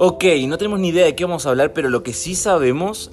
[0.00, 3.10] Ok, no tenemos ni idea de qué vamos a hablar, pero lo que sí sabemos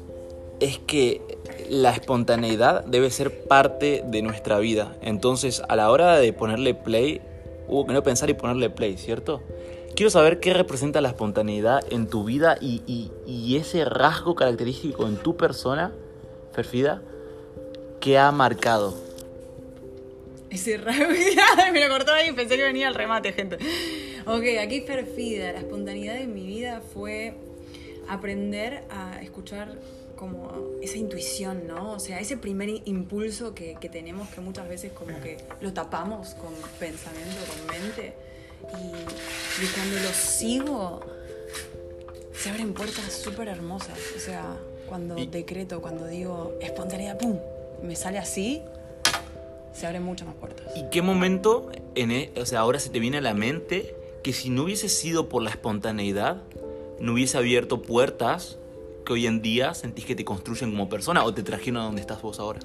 [0.59, 1.21] es que
[1.69, 4.95] la espontaneidad debe ser parte de nuestra vida.
[5.01, 7.21] Entonces, a la hora de ponerle play,
[7.67, 9.41] hubo que no pensar y ponerle play, ¿cierto?
[9.95, 15.37] Quiero saber qué representa la espontaneidad en tu vida y, ese rasgo característico en tu
[15.37, 15.93] persona,
[16.51, 17.01] Ferfida,
[17.99, 19.04] que ha marcado.
[20.49, 20.77] Ese
[21.73, 23.57] me lo cortó ahí y pensé que venía al remate, gente.
[24.25, 25.51] Ok, aquí perfida.
[25.51, 27.35] La espontaneidad en mi vida fue
[28.07, 29.77] aprender a escuchar
[30.15, 31.93] como esa intuición, ¿no?
[31.93, 36.53] O sea, ese primer impulso que, tenemos que muchas veces como que lo tapamos con
[36.79, 38.13] pensamiento, con mente.
[38.63, 41.01] Y, cuando lo sigo,
[42.33, 43.99] se abren puertas súper hermosas.
[44.15, 47.39] O sea, cuando decreto, cuando digo espontaneidad, ¡pum!
[47.83, 48.61] Me sale así,
[49.75, 50.65] se abren muchas más puertas.
[50.75, 54.33] ¿Y qué momento, en e, o sea, ahora se te viene a la mente que
[54.33, 56.41] si no hubiese sido por la espontaneidad,
[56.99, 58.57] no hubiese abierto puertas
[59.05, 62.01] que hoy en día sentís que te construyen como persona o te trajeron a donde
[62.01, 62.59] estás vos ahora?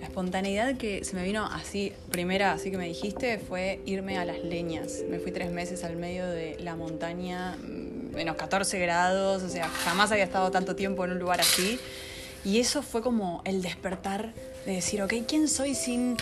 [0.00, 4.24] La espontaneidad que se me vino así, primera, así que me dijiste, fue irme a
[4.24, 5.02] las leñas.
[5.08, 9.68] Me fui tres meses al medio de la montaña, mm, menos 14 grados, o sea,
[9.68, 11.80] jamás había estado tanto tiempo en un lugar así.
[12.44, 14.32] Y eso fue como el despertar
[14.66, 16.16] de decir, ok, ¿quién soy sin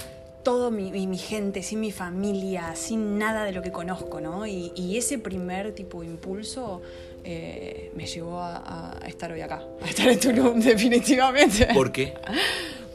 [0.46, 4.46] todo mi, mi, gente, sin mi familia, sin nada de lo que conozco, ¿no?
[4.46, 6.82] Y, ese primer tipo de impulso
[7.24, 11.66] eh, me llevó a, estar hoy acá, a estar en Tulum, definitivamente.
[11.74, 12.14] ¿Por qué?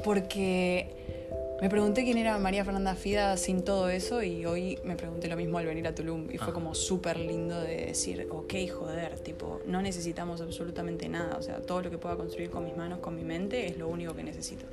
[0.01, 0.91] Porque
[1.61, 5.35] me pregunté quién era María Fernanda Fida sin todo eso y hoy me pregunté lo
[5.35, 6.53] mismo al venir a Tulum y fue ah.
[6.53, 11.81] como súper lindo de decir, ok, joder, tipo, no necesitamos absolutamente nada, o sea, todo
[11.81, 14.67] lo que pueda construir con mis manos, con mi mente, es lo único que necesito.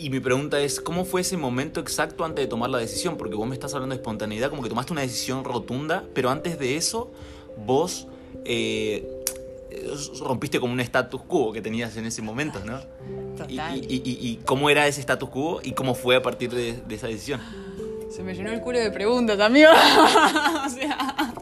[0.00, 3.18] Y mi pregunta es, ¿cómo fue ese momento exacto antes de tomar la decisión?
[3.18, 6.58] Porque vos me estás hablando de espontaneidad, como que tomaste una decisión rotunda, pero antes
[6.58, 7.12] de eso,
[7.66, 8.06] vos
[8.46, 9.06] eh,
[10.20, 12.80] rompiste como un status quo que tenías en ese momento, ¿no?
[13.36, 13.78] Total.
[13.86, 17.42] Y, cómo era ese status quo y cómo fue a partir de, esa decisión?
[18.10, 19.68] Se me llenó el culo de preguntas, amigo.
[20.66, 21.34] o sea,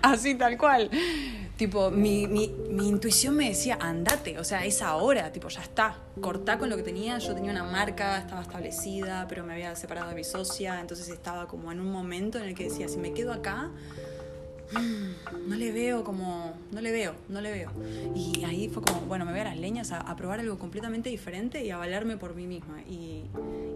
[0.00, 0.90] así tal cual.
[1.58, 5.98] Tipo, mi, mi, mi, intuición me decía, andate, o sea, es ahora, tipo, ya está,
[6.20, 10.08] cortá con lo que tenía, yo tenía una marca, estaba establecida, pero me había separado
[10.10, 13.12] de mi socia, entonces estaba como en un momento en el que decía, si me
[13.12, 13.72] quedo acá,
[14.72, 17.70] no le veo como, no le veo, no le veo.
[18.14, 21.64] Y ahí fue como, bueno, me voy a las leñas a, probar algo completamente diferente
[21.64, 22.82] y a valerme por mí misma.
[22.88, 23.24] Y,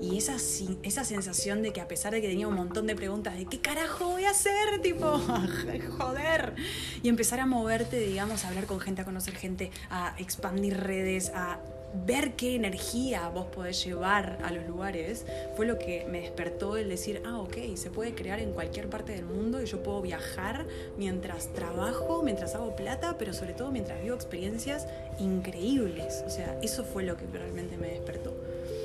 [0.01, 0.37] y, esa,
[0.83, 3.61] esa sensación de que a pesar de que tenía un montón de preguntas de qué
[3.61, 5.19] carajo voy a hacer, tipo,
[5.99, 6.55] joder,
[7.03, 11.31] y empezar a moverte, digamos, a hablar con gente, a conocer gente, a expandir redes,
[11.35, 11.59] a
[11.95, 15.27] ver qué energía vos podés llevar a los lugares
[15.57, 19.13] fue lo que me despertó el decir, ah, ok, se puede crear en cualquier parte
[19.13, 20.67] del mundo y yo puedo viajar
[20.97, 24.87] mientras trabajo, mientras hago plata, pero sobre todo mientras vivo experiencias
[25.19, 26.23] increíbles.
[26.27, 28.33] O sea, eso fue lo que realmente me despertó.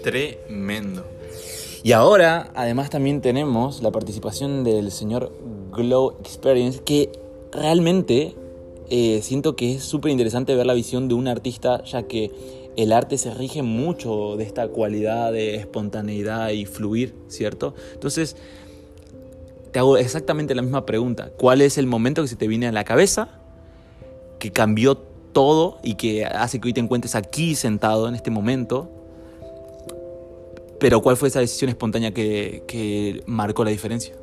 [0.04, 1.06] Tremendo.
[1.84, 5.32] Y ahora, además, también tenemos la participación del señor
[5.72, 7.12] Glow Experience, que
[7.52, 8.36] realmente
[8.90, 12.32] eh, siento que es súper interesante ver la visión de un artista, ya que
[12.78, 17.74] el arte se rige mucho de esta cualidad de espontaneidad y fluir, ¿cierto?
[17.94, 18.36] Entonces,
[19.72, 21.32] te hago exactamente la misma pregunta.
[21.38, 23.30] ¿Cuál es el momento que se te viene a la cabeza
[24.40, 28.90] que cambió todo y que hace que hoy te encuentres aquí sentado en este momento?
[30.80, 34.16] Pero ¿cuál fue esa decisión espontánea que, que marcó la diferencia?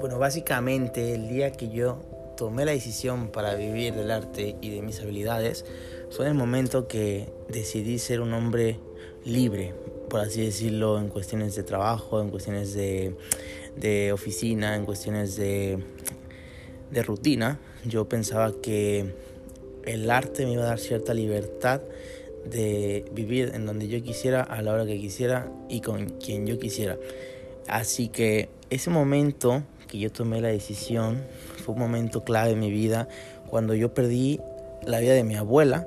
[0.00, 1.98] Bueno, básicamente el día que yo
[2.36, 5.64] tomé la decisión para vivir del arte y de mis habilidades
[6.10, 8.78] fue en el momento que decidí ser un hombre
[9.24, 9.74] libre,
[10.08, 13.14] por así decirlo, en cuestiones de trabajo, en cuestiones de,
[13.76, 15.78] de oficina, en cuestiones de,
[16.90, 17.58] de rutina.
[17.84, 19.14] Yo pensaba que
[19.84, 21.80] el arte me iba a dar cierta libertad
[22.44, 26.58] de vivir en donde yo quisiera, a la hora que quisiera y con quien yo
[26.58, 26.98] quisiera.
[27.66, 31.22] Así que ese momento que yo tomé la decisión
[31.64, 33.08] fue un momento clave en mi vida
[33.48, 34.40] cuando yo perdí
[34.86, 35.86] la vida de mi abuela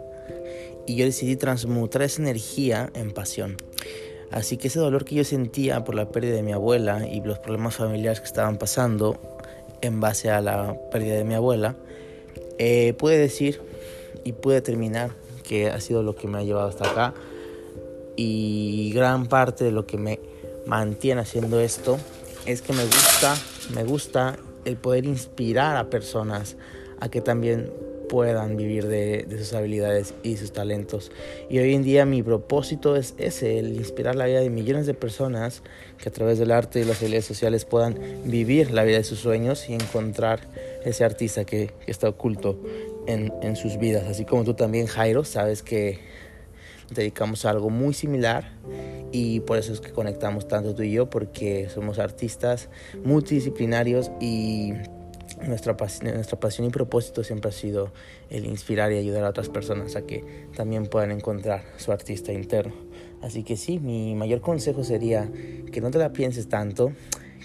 [0.88, 3.58] y yo decidí transmutar esa energía en pasión.
[4.32, 7.40] Así que ese dolor que yo sentía por la pérdida de mi abuela y los
[7.40, 9.20] problemas familiares que estaban pasando
[9.82, 11.76] en base a la pérdida de mi abuela,
[12.58, 13.62] eh, pude decir
[14.24, 15.12] y pude terminar
[15.44, 17.14] que ha sido lo que me ha llevado hasta acá.
[18.16, 20.20] Y gran parte de lo que me
[20.66, 21.98] mantiene haciendo esto
[22.46, 23.36] es que me gusta,
[23.74, 26.56] me gusta el poder inspirar a personas
[27.00, 27.72] a que también
[28.12, 31.14] puedan vivir de, sus habilidades y sus talentos.
[31.50, 34.94] Y hoy en día mi propósito es ese, el inspirar la vida de millones de
[34.94, 35.64] personas
[35.98, 39.20] que a través del arte y las habilidades sociales puedan vivir la vida de sus
[39.20, 40.42] sueños y encontrar
[40.84, 42.60] ese artista que, está oculto
[43.08, 44.04] en, sus vidas.
[44.10, 46.00] Así como tú también, Jairo, sabes que
[46.90, 48.52] dedicamos a algo muy similar
[49.14, 52.68] y por eso es que conectamos tanto tú y yo porque somos artistas
[53.06, 54.74] multidisciplinarios y
[55.48, 57.92] nuestra, nuestra pasión y propósito siempre ha sido
[58.30, 60.24] el inspirar y ayudar a otras personas a que
[60.56, 62.74] también puedan encontrar su artista interno.
[63.22, 65.30] Así que sí, mi mayor consejo sería
[65.72, 66.92] que no te la pienses tanto,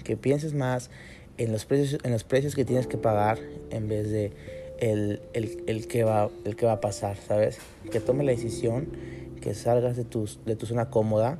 [0.03, 0.89] que pienses más
[1.37, 3.39] en los precios, en los precios que tienes que pagar
[3.69, 4.31] en vez de
[4.79, 7.59] el, el, el, que va, el que va a pasar, ¿sabes?
[7.91, 8.87] Que tome la decisión
[9.41, 11.39] que salgas de, tus, de tu zona cómoda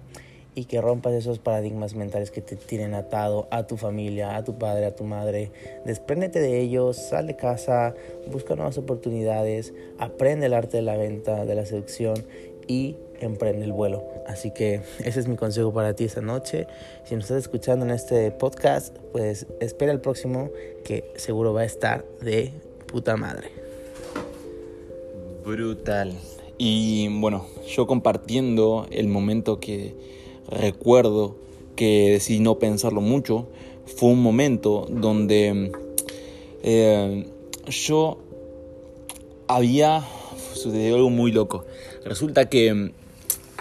[0.58, 4.58] y que rompas esos paradigmas mentales que te tienen atado a tu familia, a tu
[4.58, 5.52] padre, a tu madre.
[5.86, 7.94] Despréndete de ellos, sal de casa,
[8.32, 12.26] busca nuevas oportunidades, aprende el arte de la venta, de la seducción
[12.66, 14.04] y emprende el vuelo.
[14.26, 16.66] Así que ese es mi consejo para ti esta noche.
[17.04, 20.50] Si nos estás escuchando en este podcast, pues espera el próximo
[20.84, 22.52] que seguro va a estar de
[22.88, 23.52] puta madre.
[25.46, 26.16] Brutal.
[26.58, 30.18] Y bueno, yo compartiendo el momento que
[30.50, 31.36] recuerdo
[31.76, 33.48] que decidí no pensarlo mucho,
[33.86, 35.72] fue un momento donde
[36.64, 37.26] eh,
[37.68, 38.18] yo
[39.48, 40.04] había
[40.54, 41.66] sucedido algo muy loco.
[42.04, 42.92] Resulta que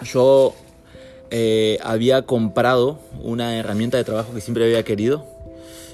[0.02, 0.54] yo
[1.30, 5.24] eh, había comprado una herramienta de trabajo que siempre había querido,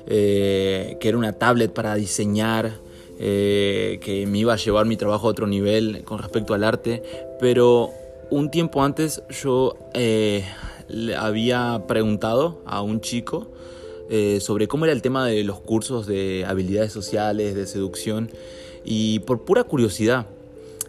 [0.07, 2.81] eh, que era una tablet para diseñar
[3.19, 7.05] que me iba a llevar mi trabajo a otro nivel con respecto al arte,
[7.39, 7.93] pero
[8.31, 9.77] un tiempo antes yo
[10.93, 13.49] le había preguntado a un chico
[14.11, 18.31] eh, sobre cómo era el tema de los cursos de habilidades sociales, de seducción,
[18.85, 20.27] y por pura curiosidad.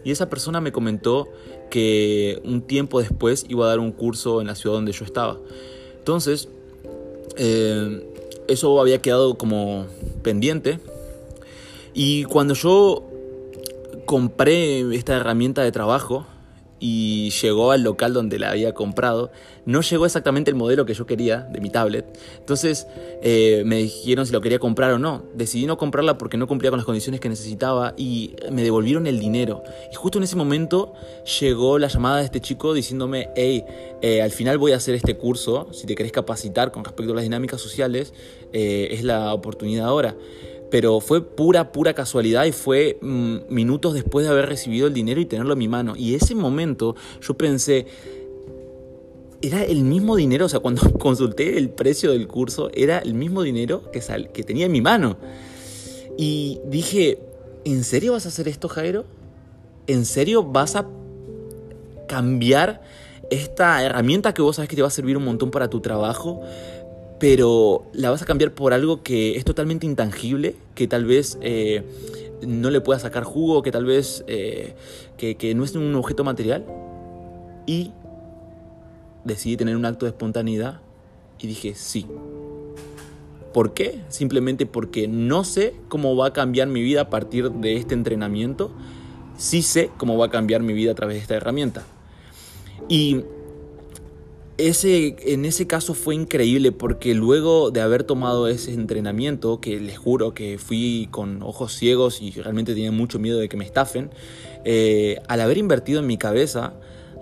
[0.04, 1.28] Y esa persona me comentó
[1.70, 5.38] que un tiempo después iba a dar un curso en la ciudad donde yo estaba.
[5.98, 6.48] Entonces,
[8.46, 9.86] eso había quedado como
[10.22, 10.78] pendiente
[11.94, 13.04] y cuando yo
[14.04, 16.26] compré esta herramienta de trabajo
[16.86, 19.30] y llegó al local donde la había comprado,
[19.64, 22.04] no llegó exactamente el modelo que yo quería de mi tablet.
[22.38, 22.86] Entonces
[23.22, 25.22] eh, me dijeron si lo quería comprar o no.
[25.34, 29.18] Decidí no comprarla porque no cumplía con las condiciones que necesitaba y me devolvieron el
[29.18, 29.64] dinero.
[29.90, 30.92] Y justo en ese momento
[31.40, 33.64] llegó la llamada de este chico diciéndome, hey,
[34.02, 37.14] eh, al final voy a hacer este curso, si te querés capacitar con respecto a
[37.14, 38.12] las dinámicas sociales,
[38.52, 40.14] eh, es la oportunidad ahora
[40.74, 45.20] pero fue pura, pura casualidad y fue mm, minutos después de haber recibido el dinero
[45.20, 45.94] y tenerlo en mi mano.
[45.96, 47.86] Y ese momento yo pensé,
[49.40, 53.44] era el mismo dinero, o sea, cuando consulté el precio del curso, era el mismo
[53.44, 55.16] dinero que, que tenía en mi mano.
[56.18, 57.20] Y dije,
[57.64, 59.04] ¿en serio vas a hacer esto, Jairo?
[59.86, 60.88] ¿En serio vas a
[62.08, 62.82] cambiar
[63.30, 66.42] esta herramienta que vos sabes que te va a servir un montón para tu trabajo?
[67.24, 71.82] Pero la vas a cambiar por algo que es totalmente intangible, que tal vez eh,
[72.46, 74.74] no le puedas sacar jugo, que tal vez eh,
[75.16, 76.66] que, no es un objeto material.
[77.64, 77.92] Y
[79.24, 80.82] decidí tener un acto de espontaneidad
[81.40, 82.04] y dije sí.
[83.54, 84.02] ¿Por qué?
[84.10, 88.70] Simplemente porque no sé cómo va a cambiar mi vida a partir de este entrenamiento.
[89.38, 91.84] Sí sé cómo va a cambiar mi vida a través de esta herramienta.
[92.86, 93.24] Y
[94.56, 99.98] ese, en ese caso fue increíble porque luego de haber tomado ese entrenamiento, que les
[99.98, 104.10] juro que fui con ojos ciegos y realmente tenía mucho miedo de que me estafen,
[104.64, 106.74] eh, al haber invertido en mi cabeza,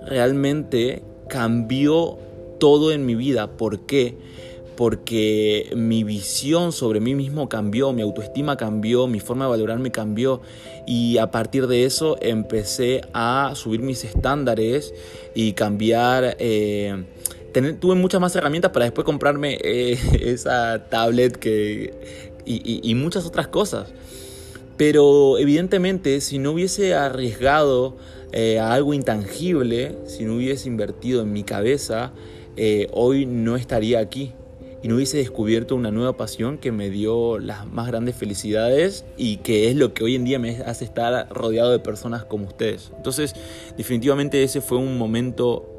[0.06, 2.18] realmente cambió
[2.60, 3.56] todo en mi vida.
[3.56, 4.16] ¿Por qué?
[4.76, 10.40] porque mi visión sobre mí mismo cambió, mi autoestima cambió, mi forma de valorarme cambió
[10.86, 14.94] y a partir de eso empecé a subir mis estándares
[15.34, 16.36] y cambiar...
[16.38, 17.04] Eh,
[17.52, 21.92] tuve muchas más herramientas para después comprarme eh, esa tablet que,
[22.44, 23.88] y, muchas otras cosas.
[24.76, 27.96] Pero evidentemente si no hubiese arriesgado
[28.32, 32.12] eh, a algo intangible, si no hubiese invertido en mi cabeza,
[32.92, 34.32] hoy no estaría aquí
[34.82, 39.36] y no hubiese descubierto una nueva pasión que me dio las más grandes felicidades y
[39.38, 42.90] que es lo que hoy en día me hace estar rodeado de personas como ustedes.
[42.96, 43.34] Entonces,
[43.76, 45.71] definitivamente ese fue un momento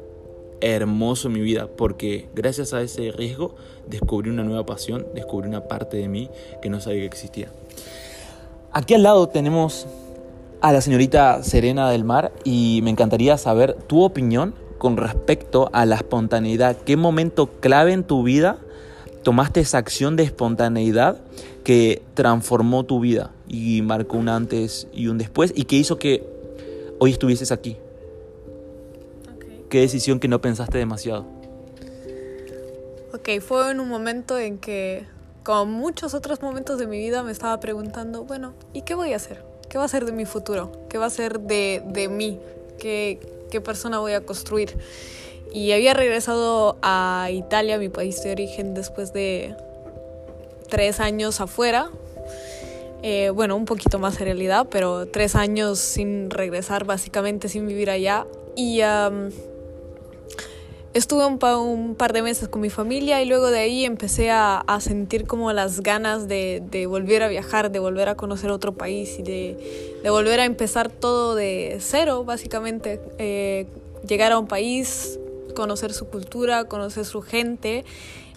[0.64, 3.54] hermoso mi vida porque gracias a ese riesgo
[3.86, 6.30] descubrí una nueva pasión, descubrí una parte de mí
[6.62, 7.48] que no sabía que existía.
[8.72, 9.86] Aquí al lado tenemos
[10.60, 15.84] a la señorita Serena del Mar y me encantaría saber tu opinión con respecto a
[15.84, 16.78] la espontaneidad.
[16.78, 18.58] ¿Qué momento clave en tu vida
[19.22, 21.18] tomaste esa acción de espontaneidad
[21.62, 26.22] que transformó tu vida y marcó un antes y un después y que hizo que
[26.98, 27.76] hoy estuvieses aquí.
[29.68, 31.26] ¿Qué decisión que no pensaste demasiado?
[33.12, 35.06] Ok, fue en un momento en que,
[35.42, 39.16] como muchos otros momentos de mi vida, me estaba preguntando, bueno, ¿y qué voy a
[39.16, 39.44] hacer?
[39.68, 40.72] ¿Qué va a ser de mi futuro?
[40.88, 42.38] ¿Qué va a ser de, de mí?
[42.78, 43.18] ¿Qué,
[43.50, 44.76] ¿Qué persona voy a construir?
[45.52, 49.54] Y había regresado a Italia, mi país de origen, después de
[50.68, 51.90] tres años afuera.
[53.02, 57.90] Eh, bueno, un poquito más en realidad, pero tres años sin regresar, básicamente sin vivir
[57.90, 58.26] allá.
[58.56, 58.80] Y
[60.94, 65.26] estuve un, par de meses con mi familia y luego de ahí empecé a, sentir
[65.26, 70.00] como las ganas de, volver a viajar, de volver a conocer otro país y de,
[70.08, 73.00] volver a empezar todo de cero, básicamente.
[73.18, 73.66] Eh,
[74.06, 75.18] llegar a un país,
[75.54, 77.84] conocer su cultura, conocer su gente,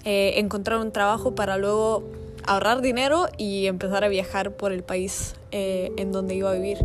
[0.04, 2.04] eh, encontrar un trabajo para luego
[2.46, 6.78] ahorrar dinero y empezar a viajar por el país eh, en donde iba a vivir.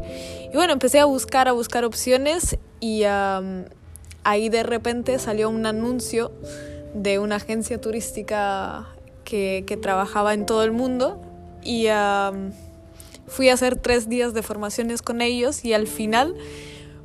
[0.53, 3.05] Y bueno, empecé a buscar, a buscar opciones y
[4.25, 6.33] ahí de repente salió un anuncio
[6.95, 8.87] de una agencia turística
[9.25, 11.21] que, trabajaba en todo el mundo
[11.63, 11.87] y
[13.27, 16.35] fui a hacer tres días de formaciones con ellos y al final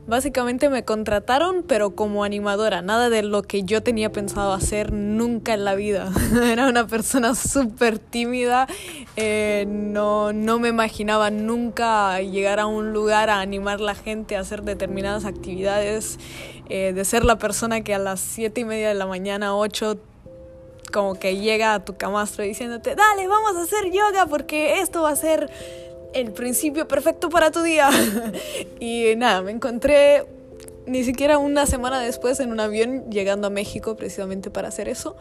[0.07, 5.53] Básicamente me contrataron, pero como animadora, nada de lo que yo tenía pensado hacer nunca
[5.53, 6.09] en la vida.
[6.49, 8.67] Era una persona súper tímida,
[9.17, 14.37] eh, no, no me imaginaba nunca llegar a un lugar a animar a la gente
[14.37, 16.19] a hacer determinadas actividades,
[16.69, 19.97] eh, de ser la persona que a las siete y media de la mañana, 8,
[20.93, 25.09] como que llega a tu camastro diciéndote, dale, vamos a hacer yoga porque esto va
[25.09, 25.51] a ser
[26.13, 27.89] el principio perfecto para tu día.
[28.79, 30.25] y nada, me encontré
[30.85, 35.15] ni siquiera una semana después en un avión llegando a México precisamente para hacer eso.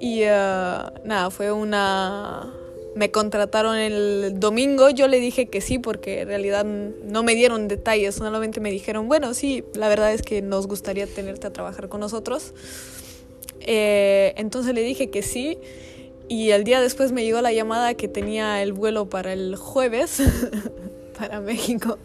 [0.00, 2.52] Y uh, nada, fue una...
[2.94, 7.68] Me contrataron el domingo, yo le dije que sí porque en realidad no me dieron
[7.68, 11.90] detalles, solamente me dijeron, bueno, sí, la verdad es que nos gustaría tenerte a trabajar
[11.90, 12.54] con nosotros.
[13.60, 15.58] Eh, entonces le dije que sí
[16.28, 20.22] y el día después me llegó la llamada que tenía el vuelo para el jueves
[21.18, 21.98] para México.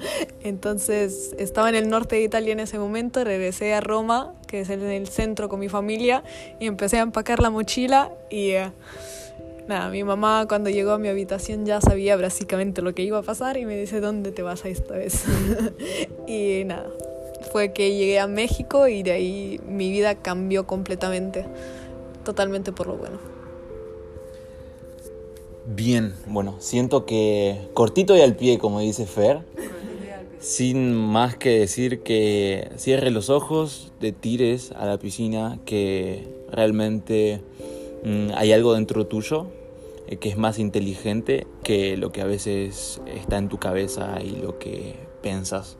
[0.43, 4.69] Entonces estaba en el norte de Italia en ese momento, regresé a Roma, que es
[4.69, 6.23] en el centro con mi familia,
[6.59, 8.71] y empecé a empacar la mochila y eh,
[9.67, 13.23] nada, mi mamá cuando llegó a mi habitación ya sabía básicamente lo que iba a
[13.23, 15.23] pasar y me dice, ¿dónde te vas a esta vez?
[16.27, 16.87] y nada,
[17.51, 21.45] fue que llegué a México y de ahí mi vida cambió completamente,
[22.23, 23.30] totalmente por lo bueno.
[25.65, 29.41] Bien, bueno, siento que cortito y al pie, como dice Fer.
[30.39, 37.41] Sin más que decir que cierre los ojos, te tires a la piscina, que realmente
[38.03, 39.47] mm, hay algo dentro tuyo
[40.07, 44.31] eh, que es más inteligente que lo que a veces está en tu cabeza y
[44.31, 45.77] lo que piensas.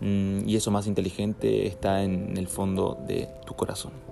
[0.00, 4.03] Mm, y eso más inteligente está en el fondo de tu corazón.